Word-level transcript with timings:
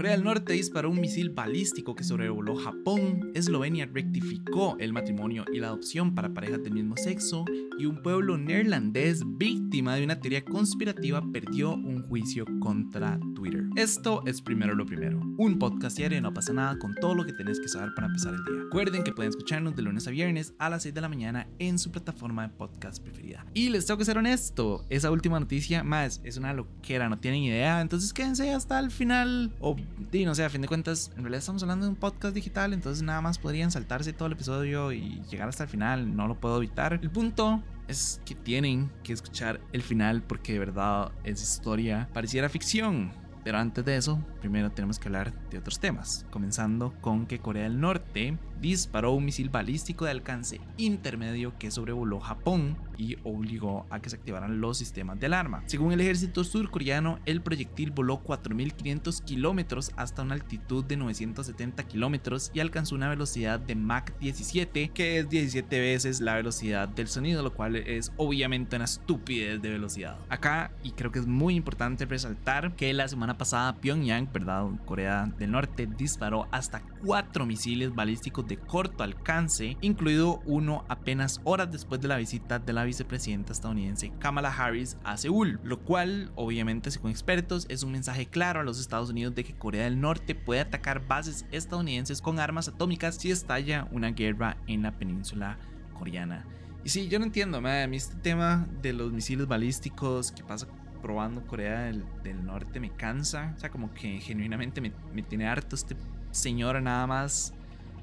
Corea 0.00 0.12
del 0.12 0.24
Norte 0.24 0.54
disparó 0.54 0.88
un 0.88 0.98
misil 0.98 1.28
balístico 1.28 1.94
que 1.94 2.04
sobrevoló 2.04 2.56
Japón, 2.56 3.32
Eslovenia 3.34 3.84
rectificó 3.84 4.78
el 4.78 4.94
matrimonio 4.94 5.44
y 5.52 5.58
la 5.58 5.66
adopción 5.66 6.14
para 6.14 6.32
parejas 6.32 6.62
del 6.62 6.72
mismo 6.72 6.96
sexo 6.96 7.44
y 7.78 7.84
un 7.84 8.00
pueblo 8.00 8.38
neerlandés 8.38 9.22
víctima 9.36 9.96
de 9.96 10.04
una 10.04 10.18
teoría 10.18 10.42
conspirativa 10.42 11.22
perdió 11.30 11.74
un 11.74 12.08
juicio 12.08 12.46
contra 12.60 13.20
Twitter. 13.34 13.64
Esto 13.76 14.22
es 14.24 14.40
primero 14.40 14.74
lo 14.74 14.86
primero, 14.86 15.20
un 15.36 15.58
podcast 15.58 15.98
diario 15.98 16.22
no 16.22 16.32
pasa 16.32 16.54
nada 16.54 16.78
con 16.78 16.94
todo 16.94 17.14
lo 17.14 17.26
que 17.26 17.34
tenés 17.34 17.60
que 17.60 17.68
saber 17.68 17.90
para 17.94 18.06
empezar 18.06 18.32
el 18.32 18.44
día. 18.44 18.64
Recuerden 18.64 19.04
que 19.04 19.12
pueden 19.12 19.28
escucharnos 19.28 19.76
de 19.76 19.82
lunes 19.82 20.08
a 20.08 20.12
viernes 20.12 20.54
a 20.58 20.70
las 20.70 20.84
6 20.84 20.94
de 20.94 21.00
la 21.02 21.10
mañana 21.10 21.46
en 21.58 21.78
su 21.78 21.90
plataforma 21.90 22.48
de 22.48 22.54
podcast 22.54 23.02
preferida. 23.02 23.44
Y 23.52 23.68
les 23.68 23.84
tengo 23.84 23.98
que 23.98 24.06
ser 24.06 24.16
honesto, 24.16 24.86
esa 24.88 25.10
última 25.10 25.38
noticia 25.38 25.84
más 25.84 26.22
es 26.24 26.38
una 26.38 26.54
loquera, 26.54 27.10
no 27.10 27.18
tienen 27.18 27.42
idea, 27.42 27.82
entonces 27.82 28.14
quédense 28.14 28.50
hasta 28.50 28.78
el 28.78 28.90
final 28.90 29.52
o 29.60 29.76
y 30.12 30.24
no 30.24 30.34
sé, 30.34 30.44
a 30.44 30.50
fin 30.50 30.62
de 30.62 30.68
cuentas, 30.68 31.10
en 31.16 31.22
realidad 31.22 31.40
estamos 31.40 31.62
hablando 31.62 31.86
de 31.86 31.90
un 31.90 31.96
podcast 31.96 32.34
digital, 32.34 32.72
entonces 32.72 33.02
nada 33.02 33.20
más 33.20 33.38
podrían 33.38 33.70
saltarse 33.70 34.12
todo 34.12 34.26
el 34.26 34.32
episodio 34.32 34.92
y 34.92 35.22
llegar 35.30 35.48
hasta 35.48 35.64
el 35.64 35.68
final, 35.68 36.16
no 36.16 36.26
lo 36.26 36.40
puedo 36.40 36.56
evitar. 36.56 36.98
El 37.00 37.10
punto 37.10 37.62
es 37.88 38.20
que 38.24 38.34
tienen 38.34 38.90
que 39.02 39.12
escuchar 39.12 39.60
el 39.72 39.82
final 39.82 40.22
porque 40.22 40.54
de 40.54 40.58
verdad 40.60 41.12
es 41.24 41.42
historia, 41.42 42.08
pareciera 42.12 42.48
ficción. 42.48 43.12
Pero 43.44 43.58
antes 43.58 43.84
de 43.84 43.96
eso, 43.96 44.18
primero 44.40 44.70
tenemos 44.70 44.98
que 44.98 45.08
hablar 45.08 45.32
de 45.50 45.58
otros 45.58 45.80
temas, 45.80 46.26
comenzando 46.30 46.92
con 47.00 47.26
que 47.26 47.38
Corea 47.38 47.64
del 47.64 47.80
Norte 47.80 48.36
disparó 48.60 49.12
un 49.12 49.24
misil 49.24 49.48
balístico 49.48 50.04
de 50.04 50.10
alcance 50.10 50.60
intermedio 50.76 51.54
que 51.58 51.70
sobrevoló 51.70 52.20
Japón 52.20 52.76
y 52.98 53.16
obligó 53.24 53.86
a 53.88 54.00
que 54.00 54.10
se 54.10 54.16
activaran 54.16 54.60
los 54.60 54.76
sistemas 54.76 55.18
de 55.18 55.26
alarma. 55.26 55.62
Según 55.66 55.92
el 55.92 56.02
ejército 56.02 56.44
surcoreano, 56.44 57.18
el 57.24 57.40
proyectil 57.40 57.90
voló 57.90 58.22
4.500 58.22 59.24
kilómetros 59.24 59.92
hasta 59.96 60.22
una 60.22 60.34
altitud 60.34 60.84
de 60.84 60.98
970 60.98 61.84
kilómetros 61.84 62.50
y 62.52 62.60
alcanzó 62.60 62.94
una 62.94 63.08
velocidad 63.08 63.58
de 63.58 63.74
Mach 63.74 64.10
17, 64.20 64.90
que 64.90 65.18
es 65.18 65.30
17 65.30 65.80
veces 65.80 66.20
la 66.20 66.34
velocidad 66.34 66.88
del 66.88 67.08
sonido, 67.08 67.42
lo 67.42 67.54
cual 67.54 67.76
es 67.76 68.12
obviamente 68.18 68.76
una 68.76 68.84
estupidez 68.84 69.62
de 69.62 69.70
velocidad. 69.70 70.18
Acá, 70.28 70.72
y 70.82 70.90
creo 70.92 71.10
que 71.10 71.20
es 71.20 71.26
muy 71.26 71.54
importante 71.54 72.04
resaltar 72.04 72.76
que 72.76 72.92
la 72.92 73.08
semana 73.08 73.29
pasada 73.38 73.76
Pyongyang, 73.76 74.32
¿verdad? 74.32 74.66
Corea 74.84 75.32
del 75.38 75.52
Norte, 75.52 75.86
disparó 75.86 76.48
hasta 76.50 76.82
4 77.04 77.46
misiles 77.46 77.94
balísticos 77.94 78.46
de 78.46 78.58
corto 78.58 79.02
alcance, 79.02 79.76
incluido 79.80 80.40
uno 80.46 80.84
apenas 80.88 81.40
horas 81.44 81.70
después 81.70 82.00
de 82.00 82.08
la 82.08 82.16
visita 82.16 82.58
de 82.58 82.72
la 82.72 82.84
vicepresidenta 82.84 83.52
estadounidense 83.52 84.12
Kamala 84.18 84.50
Harris 84.50 84.96
a 85.04 85.16
Seúl, 85.16 85.60
lo 85.62 85.80
cual 85.80 86.32
obviamente 86.34 86.90
según 86.90 87.10
expertos 87.10 87.66
es 87.68 87.82
un 87.82 87.92
mensaje 87.92 88.26
claro 88.26 88.60
a 88.60 88.64
los 88.64 88.80
Estados 88.80 89.10
Unidos 89.10 89.34
de 89.34 89.44
que 89.44 89.54
Corea 89.54 89.84
del 89.84 90.00
Norte 90.00 90.34
puede 90.34 90.60
atacar 90.60 91.06
bases 91.06 91.46
estadounidenses 91.50 92.20
con 92.20 92.38
armas 92.38 92.68
atómicas 92.68 93.16
si 93.16 93.30
estalla 93.30 93.88
una 93.90 94.10
guerra 94.10 94.56
en 94.66 94.82
la 94.82 94.92
península 94.92 95.58
coreana. 95.98 96.44
Y 96.82 96.88
sí, 96.88 97.08
yo 97.08 97.18
no 97.18 97.26
entiendo, 97.26 97.58
a 97.58 97.86
mí 97.86 97.96
este 97.96 98.16
tema 98.16 98.66
de 98.80 98.94
los 98.94 99.12
misiles 99.12 99.46
balísticos 99.46 100.32
que 100.32 100.42
pasa 100.42 100.66
probando 101.00 101.46
Corea 101.46 101.80
del, 101.82 102.04
Norte 102.44 102.80
me 102.80 102.90
cansa, 102.90 103.52
o 103.56 103.60
sea, 103.60 103.70
como 103.70 103.92
que 103.94 104.20
genuinamente 104.20 104.80
me, 104.80 104.92
me 105.12 105.22
tiene 105.22 105.46
harto 105.46 105.76
este 105.76 105.96
señor 106.30 106.80
nada 106.80 107.06
más 107.06 107.54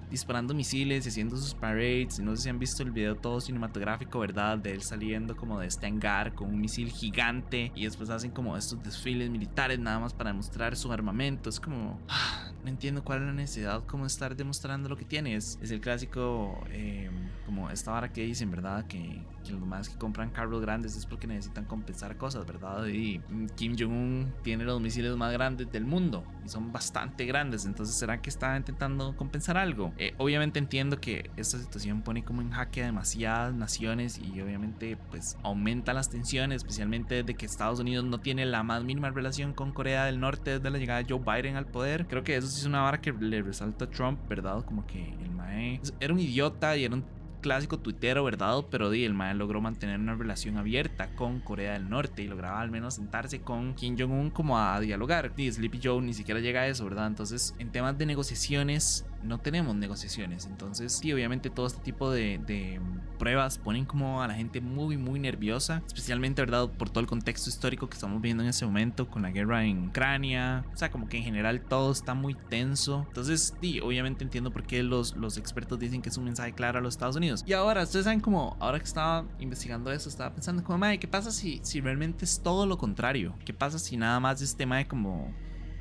disparando 0.09 0.53
misiles 0.53 1.05
y 1.05 1.09
haciendo 1.09 1.38
sus 1.38 1.53
parades. 1.53 2.19
No 2.19 2.36
sé 2.36 2.44
si 2.44 2.50
han 2.50 2.59
visto 2.59 2.83
el 2.83 2.91
video 2.91 3.16
todo 3.16 3.41
cinematográfico, 3.41 4.19
¿verdad? 4.19 4.58
De 4.58 4.72
él 4.72 4.81
saliendo 4.81 5.36
como 5.36 5.59
de 5.59 5.67
este 5.67 5.88
hangar 5.88 6.33
con 6.33 6.49
un 6.49 6.59
misil 6.59 6.89
gigante 6.89 7.72
y 7.75 7.86
después 7.86 8.09
hacen 8.09 8.31
como 8.31 8.58
estos 8.58 8.81
desfiles 8.83 9.30
militares 9.30 9.80
nada 9.80 9.99
más 9.99 10.14
para 10.14 10.31
demostrar 10.31 10.75
su 10.75 10.91
armamento. 10.91 11.49
Es 11.49 11.59
como... 11.59 11.99
Ah, 12.08 12.52
no 12.67 12.72
entiendo 12.72 13.02
cuál 13.02 13.22
es 13.22 13.27
la 13.27 13.33
necesidad 13.33 13.83
como 13.86 14.05
estar 14.05 14.36
demostrando 14.36 14.89
lo 14.89 14.97
que 14.97 15.05
tienes. 15.05 15.58
Es 15.61 15.72
el 15.72 15.80
clásico, 15.80 16.66
em, 16.71 17.30
como 17.45 17.69
esta 17.69 17.92
vara 17.92 18.11
que 18.11 18.23
dicen, 18.23 18.52
¿verdad? 18.52 18.86
Que, 18.88 19.21
que, 19.45 19.53
los 19.53 19.61
más 19.61 19.87
que 19.87 19.98
compran 19.98 20.31
carros 20.31 20.61
grandes 20.61 20.98
es 20.98 21.05
porque 21.05 21.27
necesitan 21.27 21.64
compensar 21.64 22.17
cosas, 22.17 22.45
¿verdad? 22.45 22.86
Y 22.87 23.21
Kim 23.55 23.76
Jong-un 23.80 24.33
tiene 24.43 24.65
los 24.65 24.81
misiles 24.81 25.15
más 25.15 25.31
grandes 25.31 25.71
del 25.71 25.86
mundo 25.86 26.26
y 26.45 26.49
son 26.49 26.73
bastante 26.73 27.26
grandes. 27.26 27.65
Entonces, 27.65 27.95
¿será 27.95 28.21
que 28.21 28.30
está 28.30 28.58
intentando 28.58 29.15
compensar 29.15 29.58
algo? 29.58 29.93
Eh, 29.99 30.13
obviamente 30.17 30.59
entiendo 30.59 30.99
que 30.99 31.31
esta 31.37 31.58
situación 31.58 32.02
pone 32.03 32.23
como 32.23 32.41
en 32.41 32.52
jaque 32.52 32.83
a 32.83 32.85
demasiadas 32.85 33.53
naciones 33.53 34.19
y 34.19 34.39
obviamente 34.41 34.97
pues 35.09 35.37
aumenta 35.41 35.93
las 35.93 36.09
tensiones, 36.09 36.58
especialmente 36.58 37.23
de 37.23 37.33
que 37.35 37.45
Estados 37.45 37.80
Unidos 37.80 38.05
no 38.05 38.19
tiene 38.19 38.45
la 38.45 38.61
más 38.61 38.83
mínima 38.83 39.09
relación 39.09 39.53
con 39.53 39.71
Corea 39.71 40.05
del 40.05 40.19
Norte 40.19 40.59
desde 40.59 40.69
la 40.69 40.77
llegada 40.77 41.02
de 41.02 41.07
Joe 41.09 41.19
Biden 41.19 41.55
al 41.55 41.65
poder. 41.65 42.05
Creo 42.07 42.23
que 42.23 42.36
eso 42.36 42.47
sí 42.47 42.59
es 42.59 42.65
una 42.65 42.81
vara 42.81 43.02
que 43.02 43.11
le 43.11 43.41
resalta 43.41 43.86
a 43.86 43.89
Trump, 43.89 44.19
¿verdad? 44.27 44.63
Como 44.65 44.86
que 44.86 45.13
el 45.23 45.31
Mae 45.31 45.81
era 45.99 46.13
un 46.13 46.19
idiota 46.19 46.77
y 46.77 46.86
era 46.86 46.93
un 46.93 47.03
clásico 47.41 47.80
tuitero, 47.80 48.23
¿verdad? 48.23 48.65
Pero 48.69 48.89
di, 48.89 49.05
el 49.05 49.13
Mae 49.13 49.33
logró 49.33 49.61
mantener 49.61 49.99
una 49.99 50.15
relación 50.15 50.57
abierta 50.57 51.09
con 51.15 51.39
Corea 51.39 51.73
del 51.73 51.89
Norte 51.89 52.23
y 52.23 52.27
lograba 52.27 52.61
al 52.61 52.71
menos 52.71 52.95
sentarse 52.95 53.41
con 53.41 53.73
Kim 53.73 53.95
Jong-un 53.97 54.30
como 54.30 54.59
a 54.59 54.80
dialogar. 54.80 55.31
Y 55.37 55.52
Sleepy 55.52 55.80
Joe 55.83 56.02
ni 56.02 56.13
siquiera 56.13 56.39
llega 56.39 56.61
a 56.61 56.67
eso, 56.67 56.86
¿verdad? 56.86 57.07
Entonces, 57.07 57.55
en 57.59 57.71
temas 57.71 57.97
de 57.97 58.05
negociaciones, 58.05 59.05
no 59.23 59.39
tenemos 59.39 59.76
negociaciones. 59.76 60.45
Entonces, 60.45 60.94
sí, 60.94 61.11
obviamente 61.14 61.50
todo 61.50 61.67
este 61.67 61.82
tipo 61.82 62.11
de, 62.11 62.80
pruebas 63.17 63.58
ponen 63.58 63.86
como 63.86 64.22
a 64.22 64.28
la 64.28 64.36
gente 64.36 64.61
muy, 64.61 64.95
muy 64.95 65.20
nerviosa, 65.20 65.82
especialmente, 65.88 66.42
¿verdad? 66.42 66.70
Por 66.70 66.89
todo 66.89 67.00
el 67.00 67.08
contexto 67.08 67.50
histórico 67.50 67.89
que 67.89 67.95
estamos 67.95 68.22
viendo 68.22 68.44
en 68.44 68.50
ese 68.50 68.66
momento 68.66 69.10
con 69.10 69.23
la 69.23 69.32
guerra 69.32 69.66
en 69.66 69.88
Ucrania. 69.88 70.64
O 70.73 70.78
sea, 70.78 70.92
como 70.92 71.10
que 71.10 71.17
en 71.17 71.23
general 71.23 71.61
todo 71.61 71.92
está 71.92 72.14
muy 72.14 72.36
tenso. 72.36 73.05
Entonces, 73.08 73.55
sí, 73.60 73.80
obviamente 73.80 74.23
entiendo 74.23 74.52
por 74.52 74.64
qué 74.64 74.83
los, 74.83 75.16
los 75.16 75.38
expertos 75.38 75.80
dicen 75.80 76.02
que 76.02 76.10
es 76.10 76.17
un 76.17 76.26
mensaje 76.26 76.54
claro 76.54 76.78
a 76.78 76.82
los 76.82 76.94
Estados 76.94 77.16
Unidos. 77.16 77.44
Y 77.48 77.54
ahora, 77.54 77.84
ustedes 77.84 78.05
saben 78.05 78.20
como, 78.20 78.55
ahora 78.60 78.78
que 78.80 78.86
estaba 78.86 79.26
investigando 79.39 79.92
eso, 79.92 80.10
estaba 80.10 80.34
pensando 80.34 80.64
como, 80.64 80.78
madre, 80.78 80.99
¿qué 80.99 81.08
pasa 81.08 81.32
si, 81.32 81.60
si 81.64 81.82
realmente 81.82 82.26
es 82.26 82.42
todo 82.42 82.66
lo 82.66 82.78
contrario? 82.78 83.36
¿Qué 83.45 83.54
pasa 83.54 83.80
si 83.80 83.98
nada 83.98 84.20
más 84.20 84.42
es 84.42 84.55
tema 84.55 84.78
de 84.78 84.88
como 84.88 85.34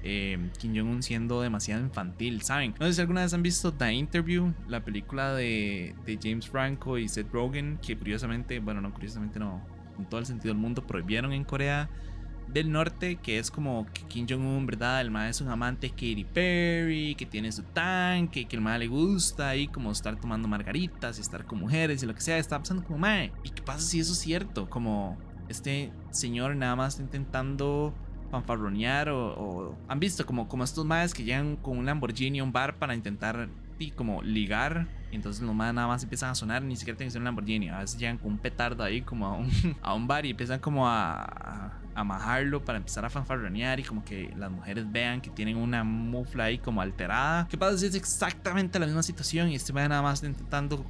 eh, 0.09 0.39
Kim 0.59 0.73
Jong-un 0.73 1.03
siendo 1.03 1.41
demasiado 1.41 1.83
infantil, 1.83 2.41
¿saben? 2.43 2.77
No 2.79 2.87
sé 2.87 2.95
si 2.95 3.01
alguna 3.01 3.23
vez 3.23 3.35
han 3.35 3.43
visto 3.43 3.73
The 3.73 3.93
Interview, 3.93 4.55
la 4.69 4.85
película 4.85 5.35
de, 5.35 5.97
James 6.23 6.49
Franco 6.49 6.97
y 6.97 7.09
Seth 7.09 7.33
Rogen, 7.33 7.81
que 7.85 7.99
curiosamente, 7.99 8.61
bueno, 8.61 8.81
no 8.81 8.93
curiosamente 8.93 9.41
no, 9.41 9.61
en 9.99 10.05
todo 10.07 10.21
el 10.21 10.27
sentido 10.27 10.55
del 10.55 10.63
mundo 10.63 10.87
prohibieron 10.87 11.33
en 11.33 11.43
Corea 11.43 11.91
del 12.47 12.71
norte, 12.71 13.17
que 13.17 13.41
es 13.41 13.51
como 13.51 13.85
que 13.93 14.03
Kim 14.03 14.29
Jong-un, 14.31 14.65
¿verdad? 14.67 15.01
El 15.01 15.11
mae 15.11 15.31
es 15.31 15.41
un 15.41 15.49
amante 15.49 15.89
de 15.89 15.91
Katy 15.91 16.25
Perry, 16.33 17.17
que 17.17 17.27
tiene 17.27 17.51
su 17.51 17.65
tanque, 17.65 18.47
que 18.47 18.55
el 18.55 18.63
mae 18.63 18.79
le 18.79 18.87
gusta 18.87 19.49
ahí 19.49 19.67
como 19.67 19.91
estar 19.91 20.21
tomando 20.21 20.47
margaritas 20.47 21.19
y 21.19 21.21
estar 21.21 21.45
con 21.47 21.59
mujeres 21.59 22.05
y 22.05 22.07
lo 22.07 22.15
que 22.15 22.21
sea. 22.21 22.39
Está 22.39 22.61
pasando 22.61 22.85
como 22.85 23.01
mae. 23.01 23.33
¿Y 23.43 23.51
qué 23.51 23.63
pasa 23.63 23.81
si 23.81 23.99
eso 23.99 24.13
es 24.13 24.21
cierto? 24.21 24.71
Como 24.71 25.19
este 25.49 25.91
señor 26.13 26.55
nada 26.55 26.77
más 26.77 26.95
está 26.95 27.03
intentando 27.03 27.93
fanfarronear 28.27 29.09
o, 29.09 29.77
han 29.89 30.01
visto 30.01 30.25
como, 30.27 30.49
como 30.49 30.65
estos 30.65 30.85
maes 30.85 31.15
que 31.15 31.25
llegan 31.25 31.57
con 31.57 31.79
un 31.79 31.87
Lamborghini 31.87 32.41
a 32.41 32.45
un 32.45 32.53
bar 32.53 32.77
para 32.77 32.95
intentar 32.95 33.49
y 33.79 33.91
como 33.91 34.23
ligar 34.23 34.87
y 35.13 35.17
entonces 35.17 35.43
los 35.43 35.55
maes 35.55 35.75
nada 35.75 35.87
más 35.87 36.03
empiezan 36.03 36.31
a 36.31 36.35
sonar 36.35 36.63
ni 36.63 36.77
siquiera 36.77 36.97
tienen 36.97 37.09
que 37.09 37.13
ser 37.13 37.21
un 37.21 37.27
Lamborghini 37.27 37.69
a 37.69 37.81
veces 37.81 37.99
llegan 37.99 38.19
con 38.19 38.33
un 38.33 38.39
petardo 38.39 38.83
ahí 38.83 39.03
como 39.03 39.27
a 39.27 39.33
un, 39.33 39.51
a 39.83 39.95
un 39.95 40.07
bar 40.07 40.25
y 40.27 40.31
empiezan 40.31 40.61
como 40.61 40.89
a, 40.89 41.73
a, 41.95 42.05
majarlo 42.05 42.65
para 42.65 42.79
empezar 42.79 43.05
a 43.05 43.11
fanfarronear 43.11 43.81
y 43.81 43.83
como 43.83 44.05
que 44.05 44.33
las 44.37 44.51
mujeres 44.51 44.91
vean 44.91 45.21
que 45.21 45.31
tienen 45.31 45.57
una 45.57 45.85
mufla 45.85 46.45
ahí 46.45 46.59
como 46.59 46.81
alterada. 46.81 47.47
¿qué 47.49 47.57
pasa 47.59 47.79
si 47.79 47.87
es 47.87 47.95
exactamente 47.95 48.79
la 48.79 48.87
misma 48.87 49.03
situación 49.03 49.51
y 49.51 49.55
este 49.55 49.73
mae 49.73 49.89
nada 49.89 50.03
más 50.03 50.23
intentando 50.23 50.85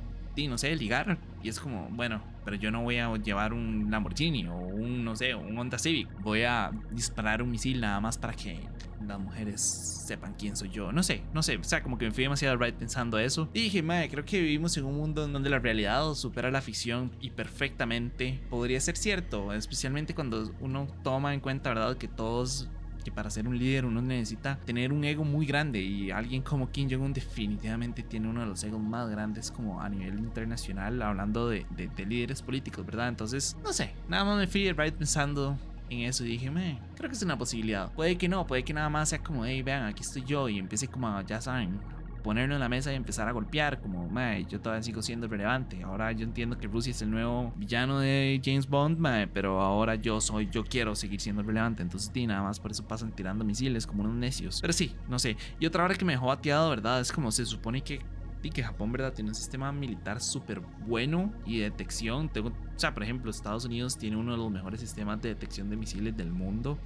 no 0.47 0.59
sé, 0.59 0.75
ligar. 0.77 1.19
Y 1.43 1.49
es 1.49 1.59
como, 1.59 1.89
bueno, 1.91 2.23
pero 2.45 2.57
yo 2.57 2.71
no 2.71 2.83
voy 2.83 2.99
a 2.99 3.15
llevar 3.17 3.53
un 3.53 3.91
Lamborghini 3.91 4.47
o 4.47 4.57
un, 4.57 5.05
no 5.05 5.17
sé, 5.17 5.35
un 5.35 5.59
Honda 5.59 5.79
Civic. 5.79 6.09
Voy 6.21 6.43
a 6.43 6.71
disparar 6.91 7.43
un 7.43 7.51
misil 7.51 7.81
nada 7.81 8.01
más 8.01 8.19
para 8.19 8.35
que 8.35 8.61
las 9.07 9.19
mujeres 9.19 9.61
sepan 9.61 10.35
quién 10.39 10.57
soy 10.57 10.71
yo. 10.71 10.93
No 10.93 11.03
sé, 11.03 11.23
no 11.33 11.43
sé. 11.43 11.57
O 11.57 11.65
sea, 11.65 11.83
como 11.83 11.99
que 11.99 12.07
me 12.07 12.11
fui 12.13 12.25
demasiado 12.25 12.57
right 12.57 12.75
pensando 12.75 13.19
eso. 13.19 13.49
Y 13.53 13.63
dije, 13.63 13.83
madre, 13.83 14.09
creo 14.09 14.25
que 14.25 14.41
vivimos 14.41 14.77
en 14.77 14.85
un 14.85 14.97
mundo 14.97 15.25
en 15.25 15.33
donde 15.33 15.51
la 15.51 15.59
realidad 15.59 16.15
supera 16.15 16.51
la 16.51 16.61
ficción 16.61 17.11
y 17.21 17.31
perfectamente 17.31 18.41
podría 18.51 18.81
ser 18.81 18.97
cierto. 18.97 19.53
Especialmente 19.53 20.15
cuando 20.15 20.53
uno 20.61 20.87
toma 21.03 21.35
en 21.35 21.41
cuenta, 21.41 21.71
¿verdad?, 21.71 21.97
que 21.97 22.09
todos 22.09 22.69
que 23.07 23.13
para 23.13 23.31
ser 23.31 23.47
un 23.47 23.57
líder 23.57 23.85
uno 23.85 24.03
necesita 24.03 24.59
tener 24.65 24.93
un 24.93 25.05
ego 25.05 25.23
muy 25.23 25.47
grande 25.47 25.81
y 25.81 26.11
alguien 26.11 26.43
como 26.43 26.73
Kim 26.73 26.91
Jong-un 26.91 27.13
definitivamente 27.13 28.03
tiene 28.03 28.29
uno 28.29 28.41
de 28.41 28.47
los 28.47 28.65
egos 28.65 28.81
más 28.81 29.09
grandes 29.09 29.53
como 29.53 29.81
a 29.81 29.89
nivel 29.89 30.19
internacional 30.19 31.01
hablando 31.01 31.49
de, 31.49 31.65
de, 31.71 32.05
líderes 32.05 32.43
políticos, 32.43 32.85
¿verdad? 32.85 33.07
Entonces, 33.09 33.57
no 33.63 33.73
sé, 33.73 33.93
nada 34.09 34.25
más 34.25 34.39
me 34.39 34.49
fui 34.49 34.73
right 34.73 34.93
pensando 34.93 35.57
en 35.89 36.01
eso 36.01 36.25
y 36.25 36.31
dije, 36.31 36.51
me, 36.51 36.81
creo 36.97 37.09
que 37.09 37.15
es 37.15 37.23
una 37.23 37.39
posibilidad. 37.39 37.93
Puede 37.93 38.19
que 38.19 38.29
no, 38.29 38.45
puede 38.45 38.65
que 38.65 38.75
nada 38.75 38.89
más 38.89 39.11
sea 39.11 39.23
como, 39.23 39.47
hey, 39.47 39.63
vean, 39.63 39.85
aquí 39.85 40.03
estoy 40.03 40.25
yo 40.25 40.49
y 40.49 40.59
empiece 40.59 40.89
como, 40.89 41.21
ya 41.21 41.41
saben, 41.41 41.79
ponerlo 42.27 42.57
en 42.57 42.61
la 42.61 42.69
mesa 42.69 42.93
y 42.93 42.97
empezar 42.97 43.29
a 43.29 43.31
golpear, 43.31 43.81
como, 43.81 44.09
mae, 44.09 44.45
yo 44.47 44.61
todavía 44.61 44.83
sigo 44.83 45.01
siendo 45.01 45.29
relevante. 45.29 45.85
Ahora 45.85 46.11
yo 46.11 46.25
entiendo 46.25 46.59
que 46.59 46.67
Rusia 46.67 46.91
es 46.91 47.01
el 47.01 47.09
nuevo 47.09 47.53
villano 47.55 48.01
de 48.01 48.41
James 48.45 48.69
Bond, 48.69 48.99
mae, 48.99 49.29
pero 49.29 49.61
ahora 49.61 49.95
yo 49.95 50.21
soy, 50.21 50.49
yo 50.51 50.65
quiero 50.65 50.97
seguir 50.97 51.21
siendo 51.21 51.45
relevante. 51.45 51.85
Entonces, 51.85 52.13
di 52.13 52.27
nada 52.27 52.43
más 52.43 52.59
por 52.59 52.73
eso 52.73 52.83
pasan 52.83 53.13
tirando 53.13 53.45
misiles 53.45 53.87
como 53.87 54.03
unos 54.03 54.17
necios. 54.17 54.61
Pero 54.61 54.73
sí, 54.73 54.93
no 55.09 55.21
sé. 55.21 55.37
Y 55.61 55.67
otra 55.67 55.85
hora 55.85 55.95
que 55.95 56.05
me 56.05 56.15
dejó 56.15 56.27
bateado, 56.27 56.69
¿verdad? 56.69 57.01
Es 57.01 57.13
como 57.13 57.31
se 57.31 57.47
supone 57.47 57.83
que 57.83 58.01
y 58.43 58.51
que 58.51 58.65
Japón, 58.65 58.91
¿verdad? 58.91 59.13
Tiene 59.13 59.31
un 59.31 59.35
sistema 59.37 59.71
militar 59.71 60.21
súper 60.21 60.61
bueno 60.85 61.33
y 61.45 61.59
de 61.59 61.65
detección. 61.71 62.29
Tengo, 62.29 62.49
o 62.49 62.79
sea, 62.79 62.93
por 62.93 63.05
ejemplo, 63.05 63.31
Estados 63.31 63.65
Unidos 63.65 63.99
tiene 63.99 64.17
uno 64.17 64.33
de 64.33 64.39
los 64.39 64.51
mejores 64.51 64.81
sistemas 64.81 65.23
de 65.23 65.29
detección 65.29 65.71
de 65.71 65.77
misiles 65.77 66.17
del 66.17 66.33
mundo. 66.33 66.77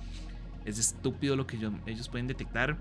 Es 0.66 0.78
estúpido 0.78 1.34
lo 1.34 1.46
que 1.46 1.56
ellos 1.86 2.08
pueden 2.10 2.26
detectar 2.26 2.76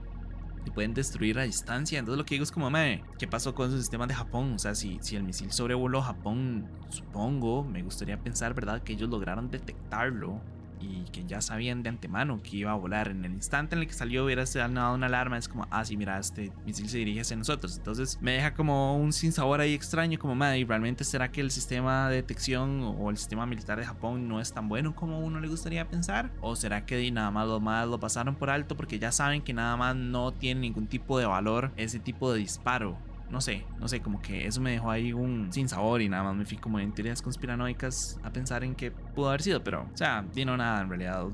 y 0.66 0.72
pueden 0.72 0.94
destruir 0.94 1.40
a 1.40 1.44
distancia. 1.44 2.00
Entonces 2.00 2.18
lo 2.18 2.26
que 2.26 2.36
digo 2.36 2.44
es 2.44 2.52
como, 2.52 2.70
me, 2.70 3.04
¿qué 3.18 3.28
pasó 3.28 3.54
con 3.56 3.70
esos 3.70 3.82
sistemas 3.82 4.08
de 4.08 4.16
Japón? 4.16 4.54
O 4.54 4.60
sea, 4.60 4.76
si, 4.76 4.98
si 5.02 5.16
el 5.16 5.24
misil 5.24 5.52
sobrevoló 5.52 6.02
Japón, 6.02 6.68
supongo, 6.90 7.64
me 7.64 7.84
gustaría 7.84 8.18
pensar, 8.20 8.54
¿verdad? 8.54 8.82
Que 8.82 8.94
ellos 8.94 9.10
lograron 9.10 9.50
detectarlo 9.50 10.42
y 10.80 11.04
que 11.12 11.26
ya 11.26 11.42
sabían 11.42 11.84
de 11.84 11.90
antemano 11.90 12.42
que 12.42 12.58
iba 12.58 12.72
a 12.72 12.76
volar. 12.76 13.10
En 13.10 13.26
el 13.26 13.34
instante 13.34 13.76
en 13.76 13.81
el 13.81 13.88
que 13.88 13.94
salió 13.94 14.26
hubiera 14.26 14.46
dado 14.46 14.96
una 14.96 15.06
alarma, 15.08 15.38
es 15.38 15.48
como, 15.48 15.68
ah, 15.70 15.84
sí, 15.86 15.98
mira, 15.98 16.18
este 16.20 16.52
misil 16.66 16.90
se 16.90 16.98
dirige 17.00 17.22
hacia 17.22 17.36
nosotros. 17.36 17.78
Entonces 17.78 18.18
me 18.22 18.34
deja 18.34 18.54
como 18.54 18.98
un 18.98 19.14
sinsabor 19.14 19.62
ahí 19.62 19.74
extraño, 19.74 20.20
como, 20.20 20.36
madre, 20.36 20.60
¿y 20.60 20.66
realmente 20.66 21.04
será 21.04 21.31
que 21.31 21.42
el 21.42 21.52
sistema 21.52 22.10
de 22.10 22.18
detección 22.18 22.96
o 23.00 23.10
el 23.10 23.18
sistema 23.18 23.46
militar 23.46 23.80
de 23.80 23.86
Japón 23.86 24.28
no 24.28 24.40
es 24.40 24.54
tan 24.54 24.70
bueno 24.70 24.96
como 24.96 25.20
uno 25.20 25.40
le 25.40 25.48
gustaría 25.48 25.88
pensar? 25.88 26.31
¿O 26.42 26.56
será 26.56 26.86
que 26.86 27.10
nada 27.12 27.32
más 27.32 27.48
lo, 27.48 27.60
más 27.60 27.88
lo 27.88 28.00
pasaron 28.00 28.36
por 28.36 28.50
alto 28.50 28.75
porque 28.75 29.00
ya 29.00 29.12
saben 29.12 29.42
que 29.42 29.54
nada 29.54 29.75
más 29.78 29.96
no 29.96 30.34
tiene 30.34 30.62
ningún 30.62 30.88
tipo 30.88 31.18
de 31.18 31.25
valor 31.25 31.72
ese 31.78 32.00
tipo 32.00 32.32
de 32.32 32.40
disparo? 32.40 32.98
No 33.30 33.42
sé, 33.42 33.64
no 33.80 33.88
sé, 33.88 34.02
como 34.02 34.22
que 34.22 34.48
eso 34.48 34.62
me 34.62 34.72
dejó 34.72 34.92
ahí 34.92 35.14
un 35.14 35.52
sin 35.54 35.70
sabor 35.70 36.02
y 36.02 36.10
nada 36.10 36.24
más 36.24 36.36
me 36.36 36.46
fui 36.46 36.58
como 36.58 36.80
en 36.80 36.94
teorías 36.94 37.22
conspiranoicas 37.22 38.20
a 38.24 38.31
pensar 38.31 38.64
en 38.64 38.76
qué 38.76 38.92
pudo 38.92 39.30
haber 39.30 39.42
sido, 39.42 39.64
pero, 39.64 39.84
o 39.84 39.98
sea, 39.98 40.26
vino 40.34 40.58
nada 40.58 40.81
en 40.81 40.90
realidad 40.90 41.28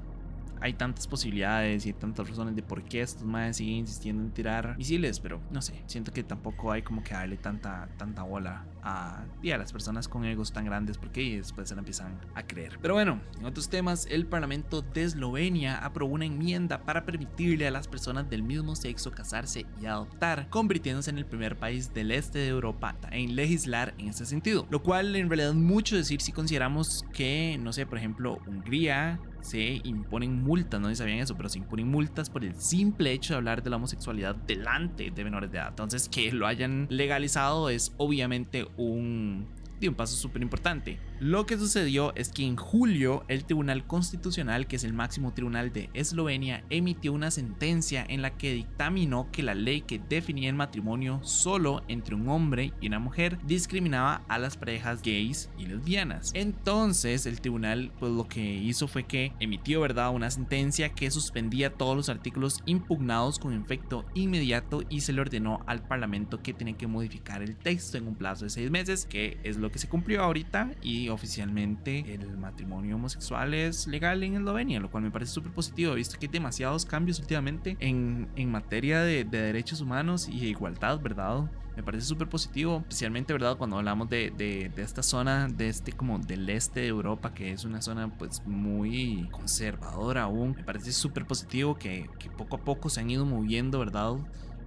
hay 0.62 0.74
tantas 0.74 1.08
posibilidades 1.08 1.86
y 1.86 1.90
hay 1.90 1.94
tantas 1.94 2.30
razones 2.30 2.56
de 2.56 2.64
por 2.64 2.84
qué 2.84 3.02
estos 3.02 3.24
madres 3.24 3.58
siguen 3.58 3.78
insistiendo 3.78 4.24
en 4.24 4.32
tirar 4.32 4.78
misiles, 4.78 5.20
pero 5.20 5.42
no 5.52 5.62
sé, 5.62 5.84
siento 5.86 6.12
que 6.12 6.24
tampoco 6.24 6.72
hay 6.72 6.82
como 6.82 7.04
que 7.04 7.14
darle 7.14 7.38
tanta, 7.38 7.90
tanta 7.98 8.24
bola 8.24 8.66
a, 8.84 9.26
y 9.42 9.52
a 9.52 9.58
las 9.58 9.72
personas 9.72 10.08
con 10.08 10.26
egos 10.26 10.52
tan 10.52 10.66
grandes 10.66 10.98
porque 10.98 11.38
después 11.38 11.70
se 11.70 11.76
la 11.76 11.80
empiezan 11.80 12.20
a 12.34 12.44
creer. 12.44 12.78
Pero 12.82 12.94
bueno, 12.94 13.22
en 13.40 13.46
otros 13.46 13.70
temas, 13.70 14.08
el 14.10 14.26
Parlamento 14.26 14.82
de 14.82 15.04
Eslovenia 15.04 15.78
aprobó 15.78 16.14
una 16.14 16.26
enmienda 16.26 16.82
para 16.84 17.06
permitirle 17.06 17.68
a 17.68 17.72
las 17.72 17.88
personas 17.88 18.30
del 18.30 18.44
mismo 18.44 18.76
sexo 18.76 19.12
casarse 19.12 19.66
y 19.82 19.86
adoptar, 19.86 20.50
convirtiéndose 20.50 21.10
en 21.10 21.18
el 21.18 21.26
primer 21.26 21.58
país 21.58 21.94
del 21.94 22.12
este 22.12 22.40
de 22.40 22.48
Europa 22.48 22.96
en 23.12 23.36
legislar 23.36 23.94
en 23.98 24.10
este 24.10 24.26
sentido. 24.26 24.68
Lo 24.70 24.82
cual 24.82 25.16
en 25.16 25.30
realidad 25.30 25.54
mucho 25.54 25.96
decir 25.96 26.22
si 26.22 26.32
consideramos 26.32 27.06
que, 27.14 27.58
no 27.62 27.74
sé, 27.74 27.86
por 27.86 27.98
ejemplo, 27.98 28.40
Hungría, 28.48 29.20
se 29.46 29.82
imponen 29.84 30.44
multas, 30.44 30.82
no 30.82 30.88
sé 30.88 30.96
si 30.96 31.00
sabían 31.00 31.20
eso, 31.20 31.38
pero 31.38 31.50
se 31.50 31.60
imponen 31.60 31.88
multas 31.88 32.30
por 32.30 32.44
el 32.44 32.56
simple 32.56 33.12
hecho 33.12 33.34
de 33.34 33.38
hablar 33.38 33.62
de 33.62 33.70
la 33.70 33.76
homosexualidad 33.76 34.36
delante 34.36 35.12
de 35.12 35.24
menores 35.24 35.52
de 35.52 35.60
edad. 35.60 35.70
Entonces, 35.70 36.10
que 36.10 36.32
lo 36.32 36.48
hayan 36.48 36.88
legalizado 36.90 37.70
es 37.70 37.94
obviamente 37.98 38.68
un 38.78 39.48
un 39.88 39.96
paso 39.96 40.16
súper 40.16 40.42
importante. 40.42 41.00
Lo 41.20 41.46
que 41.46 41.58
sucedió 41.58 42.14
es 42.16 42.30
que 42.30 42.44
en 42.44 42.58
julio 42.58 43.24
el 43.30 43.46
Tribunal 43.46 43.88
Constitucional, 43.88 44.68
que 44.68 44.76
es 44.76 44.84
el 44.84 44.94
máximo 44.94 45.34
tribunal 45.34 45.72
de 45.72 45.90
Eslovenia, 45.94 46.64
emitió 46.70 47.14
una 47.14 47.32
sentencia 47.32 48.06
en 48.08 48.22
la 48.22 48.38
que 48.38 48.54
dictaminó 48.54 49.30
que 49.32 49.44
la 49.44 49.56
ley 49.56 49.82
que 49.82 50.00
definía 50.00 50.50
el 50.50 50.56
matrimonio 50.56 51.22
solo 51.24 51.84
entre 51.88 52.16
un 52.16 52.28
hombre 52.28 52.74
y 52.82 52.88
una 52.88 53.00
mujer 53.00 53.40
discriminaba 53.46 54.24
a 54.28 54.38
las 54.40 54.58
parejas 54.58 55.02
gays 55.02 55.50
y 55.58 55.68
lesbianas. 55.68 56.32
Entonces 56.34 57.26
el 57.26 57.40
tribunal 57.40 57.92
pues 58.00 58.12
lo 58.12 58.28
que 58.28 58.42
hizo 58.42 58.88
fue 58.88 59.04
que 59.04 59.32
emitió 59.40 59.82
verdad 59.82 60.14
una 60.14 60.30
sentencia 60.30 60.90
que 60.90 61.12
suspendía 61.12 61.74
todos 61.74 61.96
los 61.96 62.10
artículos 62.10 62.62
impugnados 62.66 63.40
con 63.40 63.54
efecto 63.54 64.06
inmediato 64.14 64.84
y 64.90 65.02
se 65.02 65.14
le 65.14 65.22
ordenó 65.22 65.62
al 65.66 65.82
parlamento 65.88 66.42
que 66.42 66.54
tiene 66.54 66.76
que 66.76 66.88
modificar 66.88 67.42
el 67.42 67.56
texto 67.56 67.98
en 67.98 68.08
un 68.08 68.16
plazo 68.16 68.46
de 68.46 68.50
seis 68.50 68.70
meses, 68.70 69.06
que 69.06 69.38
es 69.44 69.58
lo 69.58 69.72
que 69.72 69.80
se 69.80 69.88
cumplió 69.88 70.22
ahorita 70.22 70.72
y 70.82 71.05
oficialmente 71.10 72.14
el 72.14 72.38
matrimonio 72.38 72.96
homosexual 72.96 73.54
es 73.54 73.88
legal 73.88 74.24
en 74.24 74.36
Eslovenia, 74.36 74.80
lo 74.80 74.90
cual 74.90 75.04
me 75.04 75.12
parece 75.12 75.34
súper 75.34 75.52
positivo. 75.52 75.94
He 75.94 75.96
visto 75.98 76.18
que 76.20 76.26
hay 76.26 76.32
demasiados 76.32 76.86
cambios 76.86 77.20
últimamente 77.20 77.78
en, 77.80 78.28
en 78.36 78.52
materia 78.52 79.02
de, 79.02 79.24
de, 79.24 79.42
derechos 79.42 79.82
humanos 79.82 80.28
y 80.28 80.46
igualdad, 80.48 81.00
¿verdad? 81.00 81.50
Me 81.76 81.84
parece 81.84 82.06
súper 82.06 82.30
positivo, 82.30 82.78
especialmente, 82.80 83.34
¿verdad? 83.34 83.58
Cuando 83.58 83.78
hablamos 83.78 84.10
de, 84.10 84.32
de, 84.36 84.72
de, 84.74 84.82
esta 84.82 85.04
zona, 85.04 85.48
de 85.48 85.68
este 85.68 85.92
como 85.92 86.20
del 86.20 86.50
este 86.50 86.82
de 86.82 86.88
Europa, 86.88 87.34
que 87.34 87.52
es 87.52 87.66
una 87.66 87.82
zona 87.82 88.08
pues 88.18 88.46
muy 88.46 89.28
conservadora 89.32 90.24
aún. 90.24 90.56
Me 90.56 90.64
parece 90.64 90.94
súper 90.94 91.26
positivo 91.26 91.78
que, 91.78 92.10
que 92.18 92.30
poco 92.30 92.56
a 92.56 92.60
poco 92.60 92.90
se 92.90 93.02
han 93.02 93.10
ido 93.10 93.26
moviendo, 93.26 93.80
¿verdad? 93.80 94.14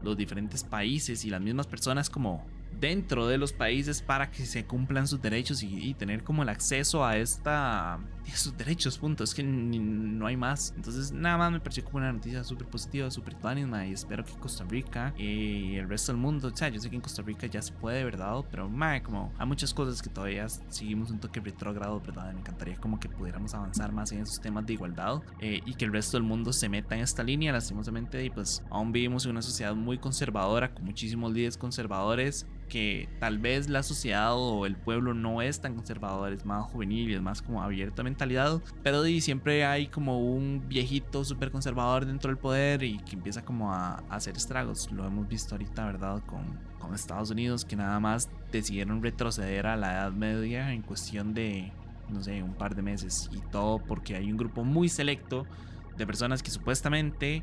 Los 0.03 0.17
diferentes 0.17 0.65
países 0.65 1.25
y 1.25 1.31
las 1.31 1.41
mismas 1.41 1.67
personas 1.67 2.11
como 2.11 2.45
dentro 2.81 3.27
de 3.27 3.39
los 3.39 3.53
países 3.53 4.03
para 4.03 4.31
que 4.31 4.47
se 4.47 4.65
cumplan 4.65 5.07
sus 5.07 5.21
derechos 5.21 5.63
y, 5.63 5.95
tener 5.95 6.23
como 6.23 6.43
el 6.43 6.49
acceso 6.49 7.05
a 7.05 7.17
esta 7.17 7.99
sus 8.37 8.57
derechos, 8.57 8.99
punto. 8.99 9.25
Es 9.25 9.35
que 9.35 9.43
no 9.43 10.27
hay 10.27 10.37
más. 10.37 10.73
Entonces, 10.77 11.13
nada 11.13 11.39
más 11.39 11.53
me 11.53 11.61
pareció 11.61 11.85
como 11.85 11.99
una 11.99 12.13
noticia 12.13 12.45
súper 12.45 12.69
positiva, 12.69 13.11
súper 13.11 13.35
tuanisma. 13.35 13.87
Y 13.87 13.93
espero 13.93 14.25
que 14.25 14.33
Costa 14.35 14.65
Rica 14.65 15.15
y 15.17 15.77
el 15.77 15.89
resto 15.89 16.13
del 16.13 16.21
mundo, 16.21 16.49
o 16.49 16.57
sea, 16.57 16.69
yo 16.69 16.81
sé 16.81 16.91
que 16.91 16.97
en 16.97 17.03
Costa 17.03 17.23
Rica 17.23 17.47
ya 17.47 17.63
se 17.63 17.73
puede, 17.73 18.05
¿verdad? 18.05 18.45
Pero, 18.51 18.69
mae, 18.69 19.03
como 19.03 19.33
hay 19.39 19.47
muchas 19.47 19.73
cosas 19.73 20.03
que 20.03 20.11
todavía 20.11 20.49
seguimos 20.49 21.11
un 21.11 21.19
toque 21.19 21.41
retrógrado, 21.41 22.01
¿verdad? 22.01 22.33
Me 22.33 22.41
encantaría 22.41 22.77
como 22.77 23.01
que 23.01 23.09
pudiéramos 23.09 23.55
avanzar 23.55 23.93
más 23.93 24.13
en 24.13 24.21
esos 24.21 24.41
temas 24.41 24.67
de 24.67 24.75
igualdad 24.75 25.23
eh, 25.41 25.61
y 25.65 25.75
que 25.75 25.85
el 25.85 25.93
resto 25.93 26.17
del 26.17 26.25
mundo 26.25 26.53
se 26.53 26.69
meta 26.69 26.95
en 26.95 27.03
esta 27.03 27.23
línea, 27.23 27.53
lastimosamente. 27.53 28.23
Y 28.25 28.31
pues, 28.31 28.63
aún 28.71 28.93
vivimos 28.93 29.25
en 29.25 29.33
una 29.33 29.43
sociedad 29.43 29.75
muy 29.75 29.99
conservadora, 29.99 30.75
con 30.75 30.85
muchísimos 30.85 31.33
líderes 31.33 31.57
conservadores 31.57 32.47
que 32.69 33.09
tal 33.19 33.39
vez 33.39 33.69
la 33.69 33.83
sociedad 33.83 34.35
o 34.37 34.67
el 34.67 34.77
pueblo 34.77 35.15
no 35.15 35.43
es 35.43 35.61
tan 35.61 35.75
conservador, 35.75 36.33
es 36.33 36.45
más 36.45 36.65
juvenil 36.67 37.11
y 37.11 37.15
es 37.15 37.23
más 37.23 37.43
como 37.43 37.63
abierta 37.63 38.03
mentalidad, 38.03 38.61
pero 38.83 39.05
siempre 39.21 39.65
hay 39.65 39.89
como 39.89 40.21
un 40.21 40.65
viejito 40.69 41.25
súper 41.25 41.51
conservador 41.51 42.07
dentro 42.07 42.29
del 42.29 42.39
poder 42.39 42.83
y 42.83 42.99
que 42.99 43.17
empieza 43.17 43.45
como 43.45 43.73
a, 43.73 44.03
hacer 44.11 44.37
estragos. 44.37 44.91
Lo 44.93 45.07
hemos 45.07 45.29
visto 45.29 45.55
ahorita, 45.55 45.85
¿verdad? 45.87 46.23
Con, 46.27 46.69
Estados 46.95 47.29
Unidos 47.31 47.67
que 47.67 47.77
nada 47.77 48.01
más 48.01 48.31
decidieron 48.51 49.03
retroceder 49.03 49.67
a 49.67 49.77
la 49.77 49.93
Edad 49.93 50.13
Media 50.13 50.73
en 50.73 50.81
cuestión 50.81 51.35
de, 51.35 51.71
no 52.09 52.23
sé, 52.23 52.43
un 52.43 52.55
par 52.55 52.75
de 52.75 52.81
meses 52.81 53.29
y 53.31 53.41
todo 53.51 53.79
porque 53.79 54.17
hay 54.17 54.33
un 54.33 54.39
grupo 54.39 54.65
muy 54.65 54.89
selecto 54.89 55.45
de 55.99 56.07
personas 56.07 56.43
que 56.43 56.51
supuestamente 56.51 57.43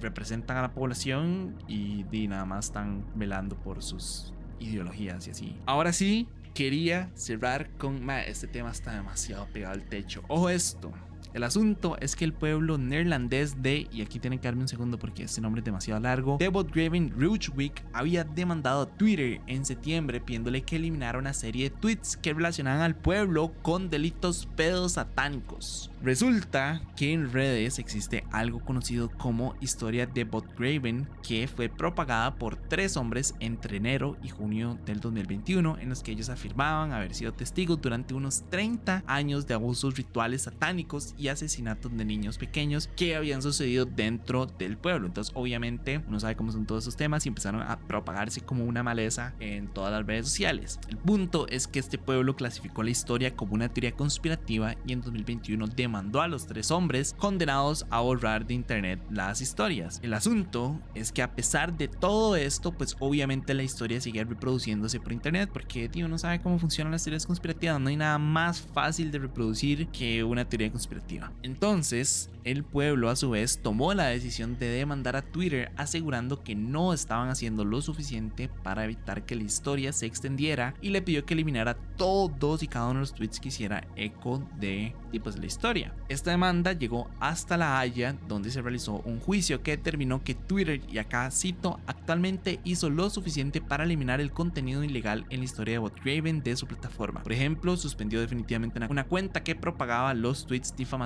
representan 0.00 0.58
a 0.58 0.62
la 0.62 0.72
población 0.74 1.56
y, 1.66 2.06
y 2.12 2.28
nada 2.28 2.44
más 2.44 2.66
están 2.66 3.04
velando 3.16 3.56
por 3.56 3.82
sus 3.82 4.32
ideologías 4.64 5.26
y 5.26 5.30
así. 5.30 5.56
Ahora 5.66 5.92
sí, 5.92 6.28
quería 6.54 7.10
cerrar 7.14 7.68
con... 7.76 8.08
este 8.10 8.46
tema 8.46 8.70
está 8.70 8.94
demasiado 8.94 9.46
pegado 9.52 9.74
al 9.74 9.84
techo. 9.84 10.22
Ojo 10.28 10.48
esto. 10.48 10.92
El 11.34 11.42
asunto 11.42 11.96
es 12.00 12.14
que 12.14 12.24
el 12.24 12.32
pueblo 12.32 12.78
neerlandés 12.78 13.60
de, 13.60 13.88
y 13.90 14.02
aquí 14.02 14.20
tienen 14.20 14.38
que 14.38 14.46
darme 14.46 14.62
un 14.62 14.68
segundo 14.68 15.00
porque 15.00 15.24
este 15.24 15.40
nombre 15.40 15.58
es 15.58 15.64
demasiado 15.64 15.98
largo, 16.00 16.36
de 16.38 16.48
Graven 16.48 17.10
Rujwik 17.10 17.84
había 17.92 18.22
demandado 18.22 18.82
a 18.82 18.86
Twitter 18.86 19.40
en 19.48 19.64
septiembre 19.64 20.20
pidiéndole 20.20 20.62
que 20.62 20.76
eliminara 20.76 21.18
una 21.18 21.32
serie 21.32 21.70
de 21.70 21.76
tweets 21.76 22.16
que 22.16 22.32
relacionaban 22.32 22.82
al 22.82 22.94
pueblo 22.94 23.52
con 23.62 23.90
delitos 23.90 24.48
pedosatánicos. 24.54 25.90
Resulta 26.04 26.82
que 26.96 27.12
en 27.12 27.32
redes 27.32 27.80
existe 27.80 28.24
algo 28.30 28.60
conocido 28.60 29.10
como 29.10 29.56
historia 29.60 30.06
de 30.06 30.28
Graven 30.56 31.08
que 31.26 31.48
fue 31.48 31.68
propagada 31.68 32.36
por 32.36 32.56
tres 32.56 32.96
hombres 32.96 33.34
entre 33.40 33.78
enero 33.78 34.16
y 34.22 34.28
junio 34.28 34.78
del 34.86 35.00
2021 35.00 35.78
en 35.78 35.88
los 35.88 36.02
que 36.02 36.12
ellos 36.12 36.28
afirmaban 36.28 36.92
haber 36.92 37.14
sido 37.14 37.32
testigos 37.32 37.80
durante 37.80 38.14
unos 38.14 38.44
30 38.50 39.02
años 39.06 39.48
de 39.48 39.54
abusos 39.54 39.96
rituales 39.96 40.42
satánicos 40.42 41.14
asesinatos 41.28 41.96
de 41.96 42.04
niños 42.04 42.38
pequeños 42.38 42.88
que 42.96 43.16
habían 43.16 43.42
sucedido 43.42 43.86
dentro 43.86 44.46
del 44.46 44.76
pueblo. 44.76 45.06
Entonces 45.06 45.32
obviamente 45.34 46.02
uno 46.06 46.20
sabe 46.20 46.36
cómo 46.36 46.52
son 46.52 46.66
todos 46.66 46.84
esos 46.84 46.96
temas 46.96 47.24
y 47.24 47.28
empezaron 47.28 47.62
a 47.62 47.78
propagarse 47.78 48.40
como 48.40 48.64
una 48.64 48.82
maleza 48.82 49.34
en 49.40 49.68
todas 49.68 49.92
las 49.92 50.06
redes 50.06 50.26
sociales. 50.26 50.78
El 50.88 50.98
punto 50.98 51.46
es 51.48 51.66
que 51.66 51.78
este 51.78 51.98
pueblo 51.98 52.36
clasificó 52.36 52.82
la 52.82 52.90
historia 52.90 53.34
como 53.34 53.54
una 53.54 53.68
teoría 53.68 53.92
conspirativa 53.92 54.74
y 54.86 54.92
en 54.92 55.00
2021 55.00 55.66
demandó 55.68 55.94
mandó 55.94 56.20
a 56.22 56.26
los 56.26 56.48
tres 56.48 56.72
hombres 56.72 57.14
condenados 57.16 57.86
a 57.88 58.00
borrar 58.00 58.46
de 58.46 58.54
internet 58.54 59.00
las 59.10 59.40
historias. 59.40 60.00
El 60.02 60.12
asunto 60.12 60.80
es 60.96 61.12
que 61.12 61.22
a 61.22 61.36
pesar 61.36 61.78
de 61.78 61.86
todo 61.86 62.34
esto, 62.34 62.72
pues 62.72 62.96
obviamente 62.98 63.54
la 63.54 63.62
historia 63.62 64.00
sigue 64.00 64.24
reproduciéndose 64.24 64.98
por 64.98 65.12
internet 65.12 65.50
porque 65.52 65.88
tío 65.88 66.08
no 66.08 66.18
sabe 66.18 66.40
cómo 66.40 66.58
funcionan 66.58 66.90
las 66.90 67.04
teorías 67.04 67.26
conspirativas. 67.26 67.80
No 67.80 67.90
hay 67.90 67.96
nada 67.96 68.18
más 68.18 68.60
fácil 68.60 69.12
de 69.12 69.20
reproducir 69.20 69.86
que 69.88 70.24
una 70.24 70.44
teoría 70.44 70.72
conspirativa 70.72 71.13
Entonces, 71.42 72.30
el 72.44 72.62
pueblo 72.62 73.08
a 73.08 73.16
su 73.16 73.30
vez 73.30 73.58
tomó 73.62 73.94
la 73.94 74.06
decisión 74.06 74.58
de 74.58 74.66
demandar 74.66 75.16
a 75.16 75.22
Twitter 75.22 75.72
asegurando 75.76 76.42
que 76.42 76.54
no 76.54 76.92
estaban 76.92 77.28
haciendo 77.28 77.64
lo 77.64 77.80
suficiente 77.80 78.48
para 78.62 78.84
evitar 78.84 79.24
que 79.24 79.34
la 79.34 79.44
historia 79.44 79.92
se 79.92 80.06
extendiera 80.06 80.74
y 80.80 80.90
le 80.90 81.02
pidió 81.02 81.24
que 81.24 81.34
eliminara 81.34 81.74
todos 81.96 82.62
y 82.62 82.68
cada 82.68 82.86
uno 82.86 82.94
de 82.94 83.00
los 83.00 83.14
tweets 83.14 83.40
que 83.40 83.48
hiciera 83.48 83.86
eco 83.96 84.46
de 84.58 84.94
pues, 85.22 85.38
la 85.38 85.46
historia. 85.46 85.94
Esta 86.08 86.32
demanda 86.32 86.72
llegó 86.72 87.08
hasta 87.20 87.56
La 87.56 87.78
Haya 87.78 88.16
donde 88.28 88.50
se 88.50 88.60
realizó 88.60 89.00
un 89.04 89.20
juicio 89.20 89.62
que 89.62 89.76
determinó 89.76 90.22
que 90.22 90.34
Twitter, 90.34 90.80
y 90.90 90.98
acá 90.98 91.30
cito, 91.30 91.80
actualmente 91.86 92.60
hizo 92.64 92.90
lo 92.90 93.08
suficiente 93.10 93.60
para 93.60 93.84
eliminar 93.84 94.20
el 94.20 94.32
contenido 94.32 94.84
ilegal 94.84 95.24
en 95.30 95.38
la 95.38 95.44
historia 95.44 95.74
de 95.74 95.78
Botgraven 95.78 96.42
de 96.42 96.56
su 96.56 96.66
plataforma. 96.66 97.22
Por 97.22 97.32
ejemplo, 97.32 97.76
suspendió 97.76 98.20
definitivamente 98.20 98.80
una 98.90 99.04
cuenta 99.04 99.42
que 99.42 99.54
propagaba 99.54 100.14
los 100.14 100.46
tweets 100.46 100.74
difamatorios 100.76 101.03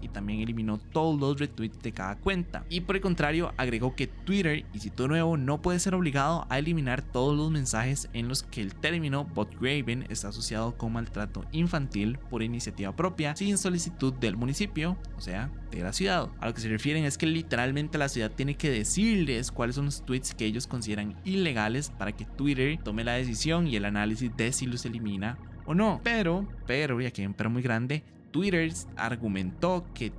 y 0.00 0.08
también 0.08 0.40
eliminó 0.40 0.78
todos 0.78 1.18
los 1.18 1.38
retweets 1.38 1.82
de 1.82 1.92
cada 1.92 2.16
cuenta. 2.16 2.64
Y 2.68 2.80
por 2.80 2.96
el 2.96 3.02
contrario, 3.02 3.52
agregó 3.56 3.94
que 3.94 4.06
Twitter, 4.06 4.64
y 4.72 4.78
cito 4.78 5.08
nuevo, 5.08 5.36
no 5.36 5.60
puede 5.62 5.78
ser 5.78 5.94
obligado 5.94 6.46
a 6.48 6.58
eliminar 6.58 7.02
todos 7.02 7.36
los 7.36 7.50
mensajes 7.50 8.08
en 8.12 8.28
los 8.28 8.42
que 8.42 8.60
el 8.60 8.74
término 8.74 9.24
botgraven 9.24 10.06
está 10.08 10.28
asociado 10.28 10.76
con 10.76 10.92
maltrato 10.92 11.44
infantil 11.52 12.18
por 12.30 12.42
iniciativa 12.42 12.94
propia 12.94 13.36
sin 13.36 13.58
solicitud 13.58 14.12
del 14.14 14.36
municipio, 14.36 14.96
o 15.16 15.20
sea, 15.20 15.50
de 15.70 15.82
la 15.82 15.92
ciudad. 15.92 16.28
A 16.40 16.46
lo 16.46 16.54
que 16.54 16.60
se 16.60 16.68
refieren 16.68 17.04
es 17.04 17.18
que 17.18 17.26
literalmente 17.26 17.98
la 17.98 18.08
ciudad 18.08 18.30
tiene 18.30 18.56
que 18.56 18.70
decirles 18.70 19.50
cuáles 19.50 19.76
son 19.76 19.86
los 19.86 20.04
tweets 20.04 20.34
que 20.34 20.46
ellos 20.46 20.66
consideran 20.66 21.16
ilegales 21.24 21.90
para 21.90 22.12
que 22.12 22.24
Twitter 22.24 22.78
tome 22.82 23.04
la 23.04 23.14
decisión 23.14 23.66
y 23.66 23.76
el 23.76 23.84
análisis 23.84 24.34
de 24.36 24.52
si 24.52 24.66
los 24.66 24.84
elimina 24.86 25.38
o 25.66 25.74
no. 25.74 26.00
Pero, 26.02 26.48
pero, 26.66 27.00
y 27.00 27.06
aquí 27.06 27.20
hay 27.20 27.26
un 27.26 27.34
pero 27.34 27.50
muy 27.50 27.62
grande, 27.62 28.02
Twitter 28.30 28.70
argumentó 28.96 29.84
que 29.94 30.12